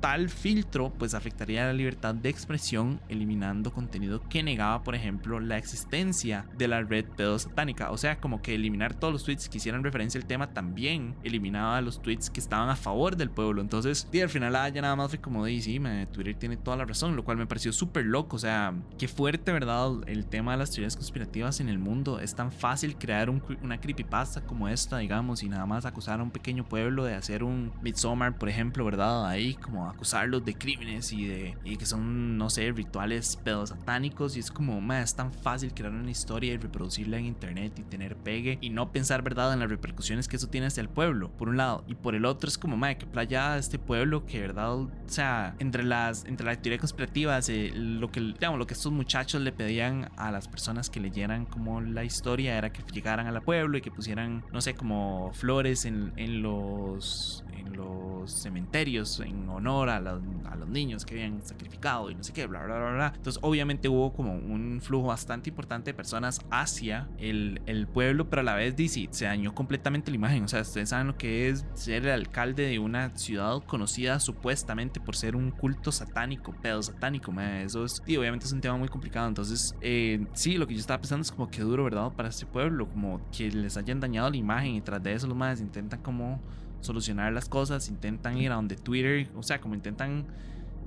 tal 0.00 0.28
filtro 0.30 0.90
pues 0.90 1.14
afectaría 1.14 1.66
la 1.66 1.72
libertad 1.72 2.14
de 2.14 2.28
expresión 2.28 3.00
eliminando 3.08 3.72
contenido 3.72 4.22
que 4.28 4.42
negaba 4.42 4.82
por 4.82 4.94
ejemplo 4.94 5.40
la 5.40 5.58
existencia 5.58 6.46
de 6.56 6.68
la 6.68 6.82
red 6.82 7.04
pedo 7.16 7.38
satánica. 7.38 7.90
O 7.90 7.98
sea 7.98 8.20
como 8.20 8.42
que 8.42 8.54
eliminar 8.54 8.94
todos 8.94 9.12
los 9.12 9.24
tweets 9.24 9.48
que 9.48 9.58
hicieran 9.58 9.84
referencia 9.84 10.20
al 10.20 10.26
tema 10.26 10.52
también 10.52 11.14
eliminaba 11.22 11.80
los 11.80 12.00
tweets 12.00 12.30
que 12.30 12.40
estaban 12.40 12.68
a 12.70 12.76
favor 12.76 13.16
del 13.16 13.30
pueblo. 13.30 13.60
Entonces 13.60 14.08
y 14.12 14.20
al 14.20 14.28
final 14.28 14.52
ya 14.72 14.82
nada 14.82 14.96
más 14.96 15.10
fue 15.10 15.20
como 15.20 15.44
de 15.44 16.08
Twitter 16.12 16.34
tiene 16.34 16.56
toda 16.56 16.76
la 16.76 16.84
razón 16.84 17.14
lo 17.16 17.24
cual 17.24 17.36
me 17.36 17.46
pareció 17.46 17.72
súper 17.72 18.06
loco. 18.06 18.36
O 18.36 18.38
sea 18.38 18.74
qué 18.98 19.08
fuerte 19.08 19.52
verdad 19.52 19.90
el 20.06 20.26
tema 20.26 20.52
de 20.52 20.58
las 20.58 20.70
teorías 20.70 20.96
conspirativas 20.96 21.60
en 21.60 21.68
el 21.68 21.78
mundo. 21.78 22.20
Es 22.20 22.34
tan 22.34 22.52
fácil 22.52 22.96
crear 22.96 23.30
una 23.30 23.80
creepypasta 23.80 24.40
como 24.40 24.68
esta 24.68 24.98
digamos 24.98 25.42
y 25.42 25.48
nada 25.48 25.66
más 25.66 25.84
acusar 25.84 26.20
a 26.20 26.22
un 26.22 26.30
pequeño 26.30 26.64
pueblo 26.64 27.04
de 27.04 27.14
hacer 27.14 27.44
un 27.44 27.72
Midsommar 27.82 28.38
por 28.38 28.48
ejemplo 28.48 28.84
verdad 28.84 29.26
ahí 29.26 29.54
como 29.54 29.89
acusarlos 29.90 30.44
de 30.44 30.54
crímenes 30.54 31.12
y 31.12 31.26
de 31.26 31.56
y 31.64 31.76
que 31.76 31.86
son, 31.86 32.38
no 32.38 32.50
sé, 32.50 32.70
rituales 32.72 33.36
pedos 33.36 33.70
satánicos. 33.70 34.36
Y 34.36 34.40
es 34.40 34.50
como, 34.50 34.80
es 34.92 35.14
tan 35.14 35.32
fácil 35.32 35.72
crear 35.74 35.92
una 35.92 36.10
historia 36.10 36.54
y 36.54 36.56
reproducirla 36.56 37.18
en 37.18 37.26
internet 37.26 37.78
y 37.78 37.82
tener 37.82 38.16
pegue 38.16 38.58
y 38.60 38.70
no 38.70 38.92
pensar, 38.92 39.22
¿verdad?, 39.22 39.52
en 39.52 39.60
las 39.60 39.70
repercusiones 39.70 40.28
que 40.28 40.36
eso 40.36 40.48
tiene 40.48 40.66
hacia 40.68 40.80
el 40.80 40.88
pueblo, 40.88 41.30
por 41.30 41.48
un 41.48 41.56
lado. 41.56 41.84
Y 41.86 41.94
por 41.94 42.14
el 42.14 42.24
otro 42.24 42.48
es 42.48 42.58
como, 42.58 42.76
madre, 42.76 42.98
que 42.98 43.06
playa 43.06 43.58
este 43.58 43.78
pueblo 43.78 44.26
que, 44.26 44.40
¿verdad? 44.40 44.74
O 44.74 44.90
sea, 45.06 45.54
entre 45.58 45.84
las, 45.84 46.24
entre 46.24 46.46
las 46.46 46.60
teorías 46.60 46.80
conspirativas, 46.80 47.48
eh, 47.48 47.72
lo 47.74 48.10
que, 48.10 48.20
digamos, 48.20 48.58
lo 48.58 48.66
que 48.66 48.74
estos 48.74 48.92
muchachos 48.92 49.40
le 49.40 49.52
pedían 49.52 50.10
a 50.16 50.30
las 50.30 50.48
personas 50.48 50.90
que 50.90 51.00
leyeran 51.00 51.46
como 51.46 51.80
la 51.80 52.04
historia 52.04 52.56
era 52.56 52.72
que 52.72 52.82
llegaran 52.92 53.26
al 53.26 53.40
pueblo 53.42 53.78
y 53.78 53.80
que 53.80 53.90
pusieran, 53.90 54.44
no 54.52 54.60
sé, 54.60 54.74
como 54.74 55.30
flores 55.34 55.84
en, 55.84 56.12
en 56.16 56.42
los, 56.42 57.44
en 57.52 57.76
los 57.76 58.32
cementerios 58.32 59.20
en 59.20 59.48
honor 59.48 59.79
a, 59.88 60.00
los 60.00 60.68
niños 60.68 61.04
que 61.04 61.14
habían 61.14 61.42
sacrificado 61.42 62.10
y 62.10 62.14
no 62.14 62.22
sé 62.22 62.32
qué, 62.32 62.46
bla, 62.46 62.64
bla, 62.64 62.78
bla, 62.78 62.92
bla. 62.92 63.12
Entonces, 63.16 63.40
obviamente 63.42 63.88
hubo 63.88 64.12
como 64.12 64.34
un 64.34 64.80
flujo 64.82 65.08
bastante 65.08 65.48
importante 65.50 65.90
de 65.90 65.94
personas 65.94 66.40
hacia 66.50 67.08
el, 67.18 67.60
el 67.66 67.86
pueblo, 67.86 68.28
pero 68.28 68.40
a 68.40 68.42
la 68.44 68.54
vez 68.54 68.76
dice, 68.76 69.08
se 69.10 69.24
dañó 69.24 69.54
completamente 69.54 70.10
la 70.10 70.16
imagen. 70.16 70.44
O 70.44 70.48
sea, 70.48 70.60
ustedes 70.60 70.90
saben 70.90 71.08
lo 71.08 71.16
que 71.16 71.48
es 71.48 71.64
ser 71.74 72.06
el 72.06 72.12
alcalde 72.12 72.64
de 72.64 72.78
una 72.78 73.16
ciudad 73.16 73.62
conocida 73.66 74.20
supuestamente 74.20 75.00
por 75.00 75.16
ser 75.16 75.36
un 75.36 75.50
culto 75.50 75.92
satánico, 75.92 76.52
pedo 76.52 76.82
satánico, 76.82 77.32
eso 77.40 77.84
es, 77.84 78.02
y 78.06 78.16
obviamente 78.16 78.46
es 78.46 78.52
un 78.52 78.60
tema 78.60 78.76
muy 78.76 78.88
complicado. 78.88 79.28
Entonces, 79.28 79.74
eh, 79.80 80.26
sí, 80.32 80.56
lo 80.56 80.66
que 80.66 80.74
yo 80.74 80.80
estaba 80.80 81.00
pensando 81.00 81.22
es 81.22 81.30
como 81.30 81.50
que 81.50 81.62
duro, 81.62 81.84
¿verdad? 81.84 82.12
Para 82.12 82.28
este 82.28 82.46
pueblo, 82.46 82.88
como 82.88 83.20
que 83.30 83.50
les 83.50 83.76
hayan 83.76 84.00
dañado 84.00 84.30
la 84.30 84.36
imagen 84.36 84.74
y 84.74 84.80
tras 84.80 85.02
de 85.02 85.12
eso 85.12 85.26
los 85.26 85.36
más 85.36 85.60
intentan 85.60 86.00
como 86.02 86.40
solucionar 86.80 87.32
las 87.32 87.48
cosas, 87.48 87.88
intentan 87.88 88.38
ir 88.38 88.52
a 88.52 88.54
donde 88.54 88.76
Twitter, 88.76 89.28
o 89.36 89.42
sea, 89.42 89.60
como 89.60 89.74
intentan 89.74 90.26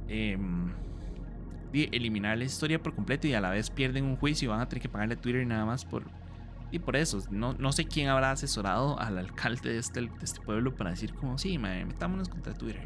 em, 0.07 0.71
eliminar 1.73 2.37
la 2.37 2.43
historia 2.43 2.81
por 2.81 2.93
completo 2.93 3.27
y 3.27 3.33
a 3.33 3.41
la 3.41 3.49
vez 3.49 3.69
pierden 3.69 4.05
un 4.05 4.15
juicio 4.17 4.47
y 4.47 4.49
van 4.49 4.61
a 4.61 4.69
tener 4.69 4.81
que 4.81 4.89
pagarle 4.89 5.15
a 5.15 5.17
Twitter 5.17 5.45
nada 5.45 5.65
más 5.65 5.85
por... 5.85 6.03
Y 6.71 6.79
por 6.79 6.95
eso, 6.95 7.19
no, 7.29 7.53
no 7.53 7.71
sé 7.71 7.85
quién 7.85 8.09
habrá 8.09 8.31
asesorado 8.31 8.99
al 8.99 9.19
alcalde 9.19 9.73
de 9.73 9.77
este, 9.77 10.01
de 10.01 10.09
este 10.23 10.41
pueblo 10.41 10.75
para 10.75 10.89
decir 10.89 11.13
como, 11.13 11.37
sí, 11.37 11.59
metámonos 11.59 12.29
contra 12.29 12.55
Twitter, 12.55 12.81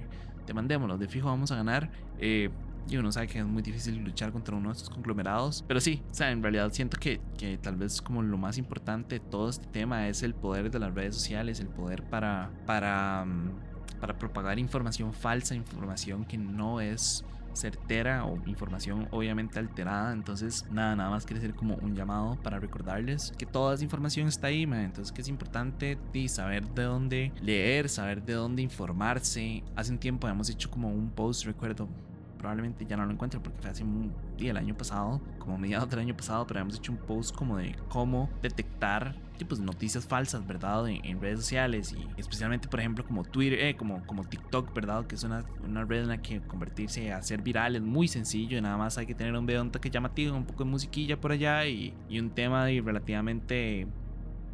demandémoslo, 0.46 0.98
de 0.98 1.08
fijo 1.08 1.28
vamos 1.28 1.52
a 1.52 1.56
ganar. 1.56 1.90
Eh, 2.20 2.50
y 2.90 2.98
uno 2.98 3.12
sabe 3.12 3.28
que 3.28 3.40
es 3.40 3.46
muy 3.46 3.62
difícil 3.62 3.98
luchar 4.04 4.32
contra 4.32 4.56
uno 4.56 4.70
de 4.70 4.76
estos 4.76 4.90
conglomerados. 4.90 5.64
Pero 5.68 5.80
sí, 5.80 6.02
o 6.10 6.14
sea, 6.14 6.32
en 6.32 6.42
realidad 6.42 6.72
siento 6.72 6.98
que, 6.98 7.20
que 7.38 7.58
tal 7.58 7.76
vez 7.76 8.02
como 8.02 8.22
lo 8.22 8.38
más 8.38 8.58
importante 8.58 9.20
de 9.20 9.26
todo 9.26 9.50
este 9.50 9.68
tema 9.68 10.08
es 10.08 10.24
el 10.24 10.34
poder 10.34 10.72
de 10.72 10.80
las 10.80 10.94
redes 10.94 11.16
sociales, 11.16 11.60
el 11.60 11.68
poder 11.68 12.04
para, 12.04 12.52
para, 12.66 13.26
mm, 13.26 14.00
para 14.00 14.18
propagar 14.18 14.60
información 14.60 15.14
falsa, 15.14 15.56
información 15.56 16.26
que 16.26 16.38
no 16.38 16.82
es 16.82 17.26
certera 17.58 18.26
o 18.26 18.38
información 18.46 19.08
obviamente 19.12 19.60
alterada. 19.60 20.14
Entonces, 20.14 20.66
nada, 20.72 20.96
nada 20.96 21.10
más 21.10 21.26
quiere 21.26 21.42
ser 21.42 21.56
como 21.56 21.76
un 21.76 21.96
llamado 21.96 22.38
para 22.42 22.60
recordarles 22.60 23.34
que 23.38 23.46
toda 23.46 23.76
esa 23.76 23.84
información 23.84 24.28
está 24.28 24.48
ahí, 24.48 24.64
entonces 24.64 25.12
que 25.12 25.22
es 25.22 25.28
importante 25.28 25.98
saber 26.28 26.68
de 26.70 26.84
dónde 26.84 27.32
leer, 27.42 27.90
saber 27.90 28.24
de 28.24 28.34
dónde 28.34 28.62
informarse. 28.62 29.64
Hace 29.76 29.92
un 29.92 29.98
tiempo 29.98 30.28
hemos 30.28 30.50
hecho 30.50 30.70
como 30.70 30.90
un 30.90 31.10
post, 31.10 31.46
recuerdo, 31.46 31.90
probablemente 32.38 32.86
ya 32.86 32.98
no 32.98 33.06
lo 33.06 33.12
encuentro 33.12 33.42
porque 33.42 33.60
fue 33.60 33.70
hace 33.70 33.84
un 33.84 34.14
día 34.38 34.52
el 34.52 34.58
año 34.58 34.76
pasado, 34.76 35.22
como 35.40 35.58
mediados 35.58 35.90
del 35.90 36.00
año 36.00 36.16
pasado, 36.16 36.46
pero 36.48 36.60
hemos 36.60 36.76
hecho 36.76 36.92
un 36.92 36.98
post 36.98 37.36
como 37.36 37.58
de 37.58 37.76
cómo 37.90 38.30
detectar 38.42 39.16
tipos 39.38 39.60
noticias 39.60 40.06
falsas, 40.06 40.46
¿verdad? 40.46 40.88
En, 40.88 41.22
redes 41.22 41.40
sociales 41.40 41.94
y 41.94 42.20
especialmente, 42.20 42.68
por 42.68 42.80
ejemplo, 42.80 43.06
como 43.06 43.24
Twitter, 43.24 43.60
eh, 43.60 43.76
como, 43.76 44.06
como 44.06 44.24
TikTok, 44.24 44.74
¿verdad? 44.74 45.06
Que 45.06 45.16
es 45.16 45.24
una, 45.24 45.46
una 45.64 45.86
red 45.86 46.02
en 46.02 46.10
la 46.10 46.22
que 46.22 46.42
convertirse 46.42 47.12
a 47.12 47.22
ser 47.22 47.42
viral 47.42 47.76
es 47.76 47.82
muy 47.82 48.08
sencillo, 48.08 48.62
nada 48.62 48.78
más 48.78 48.98
hay 48.98 49.06
que 49.06 49.16
tener 49.16 49.36
un 49.36 49.46
video 49.46 49.62
un 49.62 49.72
toque 49.72 49.90
llamativo, 49.90 50.36
un 50.36 50.46
poco 50.46 50.64
de 50.64 50.70
musiquilla 50.70 51.20
por 51.20 51.32
allá 51.32 51.66
y, 51.68 51.94
y 52.10 52.20
un 52.20 52.32
tema 52.32 52.66
relativamente 52.66 53.88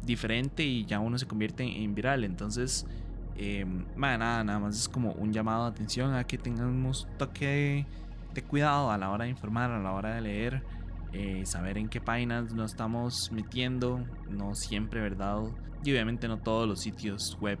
diferente 0.04 0.62
y 0.62 0.84
ya 0.84 1.00
uno 1.00 1.18
se 1.18 1.26
convierte 1.26 1.64
en 1.64 1.94
viral. 1.94 2.24
Entonces, 2.24 2.86
eh, 3.36 3.66
nada, 3.96 4.44
nada 4.44 4.58
más 4.58 4.78
es 4.78 4.88
como 4.88 5.12
un 5.12 5.32
llamado 5.32 5.64
de 5.64 5.70
atención 5.70 6.14
a 6.14 6.24
que 6.24 6.38
tengamos 6.38 7.08
toque 7.18 7.86
de, 8.34 8.42
cuidado 8.42 8.90
a 8.90 8.98
la 8.98 9.10
hora 9.10 9.24
de 9.24 9.30
informar, 9.30 9.70
a 9.70 9.78
la 9.78 9.92
hora 9.92 10.14
de 10.14 10.20
leer, 10.20 10.62
eh, 11.12 11.42
saber 11.46 11.78
en 11.78 11.88
qué 11.88 12.00
páginas 12.00 12.52
nos 12.52 12.72
estamos 12.72 13.30
metiendo, 13.32 14.04
no 14.28 14.54
siempre, 14.54 15.00
¿verdad? 15.00 15.42
Y 15.84 15.92
obviamente 15.92 16.28
no 16.28 16.38
todos 16.38 16.68
los 16.68 16.80
sitios 16.80 17.38
web 17.40 17.58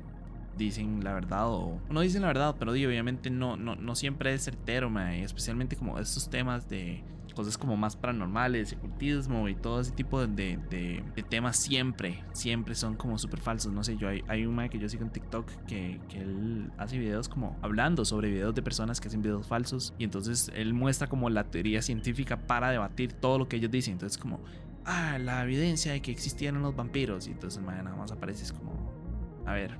dicen 0.56 1.02
la 1.02 1.12
verdad 1.12 1.48
o 1.48 1.80
no 1.90 2.00
dicen 2.00 2.22
la 2.22 2.28
verdad, 2.28 2.56
pero 2.58 2.72
obviamente 2.72 3.30
no, 3.30 3.56
no, 3.56 3.74
no 3.74 3.94
siempre 3.94 4.32
es 4.34 4.44
certero, 4.44 4.92
especialmente 5.00 5.76
como 5.76 5.98
estos 5.98 6.30
temas 6.30 6.68
de 6.68 7.02
cosas 7.34 7.58
como 7.58 7.76
más 7.76 7.96
paranormales, 7.96 8.72
ocultismo 8.72 9.48
y 9.48 9.54
todo 9.54 9.80
ese 9.80 9.92
tipo 9.92 10.26
de, 10.26 10.58
de, 10.70 11.22
temas 11.28 11.56
siempre, 11.56 12.22
siempre 12.32 12.74
son 12.74 12.94
como 12.94 13.18
súper 13.18 13.40
falsos. 13.40 13.72
No 13.72 13.82
sé, 13.82 13.96
yo 13.96 14.08
hay, 14.08 14.22
hay 14.28 14.46
un 14.46 14.54
que 14.68 14.78
yo 14.78 14.88
sigo 14.88 15.02
en 15.02 15.10
TikTok 15.10 15.46
que, 15.66 16.00
que, 16.08 16.20
él 16.20 16.70
hace 16.78 16.96
videos 16.96 17.28
como 17.28 17.58
hablando 17.60 18.04
sobre 18.04 18.30
videos 18.30 18.54
de 18.54 18.62
personas 18.62 19.00
que 19.00 19.08
hacen 19.08 19.20
videos 19.20 19.46
falsos 19.46 19.92
y 19.98 20.04
entonces 20.04 20.50
él 20.54 20.72
muestra 20.72 21.08
como 21.08 21.28
la 21.28 21.44
teoría 21.44 21.82
científica 21.82 22.36
para 22.36 22.70
debatir 22.70 23.12
todo 23.12 23.38
lo 23.38 23.48
que 23.48 23.56
ellos 23.56 23.70
dicen. 23.70 23.94
Entonces 23.94 24.16
como, 24.16 24.40
ah, 24.84 25.18
la 25.18 25.42
evidencia 25.42 25.92
de 25.92 26.00
que 26.00 26.12
existieron 26.12 26.62
los 26.62 26.76
vampiros 26.76 27.26
y 27.26 27.32
entonces 27.32 27.62
nada 27.62 27.82
más 27.96 28.12
aparece 28.12 28.44
es 28.44 28.52
como, 28.52 28.72
a 29.44 29.52
ver, 29.52 29.76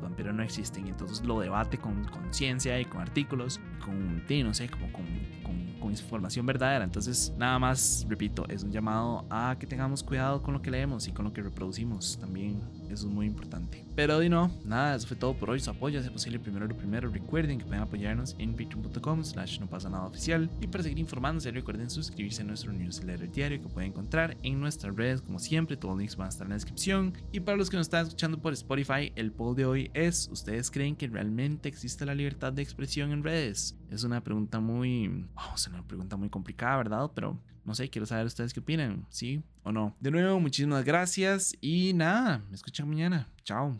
los 0.00 0.08
vampiros 0.08 0.34
no 0.34 0.42
existen 0.42 0.86
y 0.86 0.90
entonces 0.90 1.22
lo 1.22 1.40
debate 1.40 1.78
con 1.78 2.04
conciencia 2.04 2.80
y 2.80 2.84
con 2.84 3.00
artículos, 3.00 3.60
con, 3.84 4.22
no 4.44 4.54
sé, 4.54 4.68
como 4.68 4.92
con, 4.92 5.04
con, 5.42 5.80
con, 5.80 5.90
información 5.90 6.46
verdadera. 6.46 6.84
Entonces, 6.84 7.32
nada 7.36 7.58
más, 7.58 8.06
repito, 8.08 8.46
es 8.48 8.62
un 8.62 8.72
llamado 8.72 9.26
a 9.30 9.56
que 9.58 9.66
tengamos 9.66 10.02
cuidado 10.02 10.42
con 10.42 10.54
lo 10.54 10.62
que 10.62 10.70
leemos 10.70 11.06
y 11.08 11.12
con 11.12 11.24
lo 11.24 11.32
que 11.32 11.42
reproducimos 11.42 12.18
también 12.18 12.60
Eso 12.90 13.06
es 13.06 13.12
muy 13.12 13.26
importante. 13.26 13.84
Pero 13.94 14.18
de 14.18 14.28
no, 14.28 14.50
nada, 14.64 14.96
eso 14.96 15.06
fue 15.06 15.16
todo 15.16 15.34
por 15.34 15.50
hoy. 15.50 15.60
Su 15.60 15.70
apoyo, 15.70 16.02
si 16.02 16.10
posible, 16.10 16.38
primero 16.38 16.66
lo 16.66 16.76
primero. 16.76 17.08
Recuerden 17.08 17.58
que 17.58 17.64
pueden 17.64 17.82
apoyarnos 17.82 18.34
en 18.38 18.52
patreon.com 18.52 19.24
slash 19.24 19.60
no 19.60 19.68
pasa 19.68 19.88
nada 19.88 20.06
oficial. 20.06 20.50
Y 20.60 20.66
para 20.66 20.82
seguir 20.82 20.98
informándose, 20.98 21.50
recuerden 21.50 21.88
suscribirse 21.88 22.42
a 22.42 22.44
nuestro 22.44 22.72
newsletter 22.72 23.30
diario 23.30 23.62
que 23.62 23.68
pueden 23.68 23.90
encontrar 23.90 24.36
en 24.42 24.60
nuestras 24.60 24.96
redes. 24.96 25.22
Como 25.22 25.38
siempre, 25.38 25.76
todos 25.76 25.92
los 25.92 26.00
links 26.00 26.16
van 26.16 26.26
a 26.26 26.30
estar 26.30 26.46
en 26.46 26.50
la 26.50 26.56
descripción. 26.56 27.14
Y 27.32 27.40
para 27.40 27.56
los 27.56 27.70
que 27.70 27.76
nos 27.76 27.86
están 27.86 28.04
escuchando 28.06 28.40
por 28.40 28.52
Spotify, 28.52 29.12
el 29.14 29.32
poll 29.32 29.54
de 29.54 29.66
hoy 29.66 29.90
es, 29.94 30.28
¿ustedes 30.32 30.70
creen 30.70 30.96
que 30.96 31.06
realmente 31.06 31.68
existe 31.68 32.04
la 32.04 32.14
libertad 32.14 32.52
de 32.52 32.62
expresión 32.62 33.12
en 33.12 33.22
redes? 33.22 33.76
Es 33.90 34.04
una 34.04 34.22
pregunta 34.22 34.60
muy... 34.60 35.26
Es 35.54 35.66
una 35.68 35.86
pregunta 35.86 36.16
muy 36.16 36.28
complicada, 36.28 36.76
¿verdad? 36.78 37.10
Pero 37.14 37.38
no 37.64 37.74
sé, 37.74 37.88
quiero 37.90 38.06
saber 38.06 38.26
ustedes 38.26 38.52
qué 38.52 38.60
opinan, 38.60 39.06
¿sí 39.10 39.42
o 39.62 39.72
no? 39.72 39.94
De 40.00 40.10
nuevo, 40.10 40.40
muchísimas 40.40 40.84
gracias 40.84 41.54
y 41.60 41.92
nada, 41.94 42.42
me 42.48 42.54
escuchan 42.54 42.88
mañana. 42.88 43.28
Chao. 43.44 43.76